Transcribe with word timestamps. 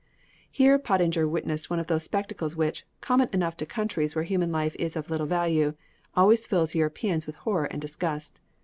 Here 0.49 0.79
Pottinger 0.79 1.27
witnessed 1.27 1.69
one 1.69 1.77
of 1.77 1.85
those 1.85 2.03
spectacles 2.05 2.55
which, 2.55 2.85
common 3.01 3.29
enough 3.31 3.55
to 3.57 3.67
countries 3.67 4.15
where 4.15 4.23
human 4.23 4.51
life 4.51 4.75
is 4.79 4.95
of 4.95 5.11
little 5.11 5.27
value, 5.27 5.75
always 6.15 6.47
fill 6.47 6.65
Europeans 6.73 7.27
with 7.27 7.35
horror 7.35 7.65
and 7.65 7.79
disgust. 7.79 8.41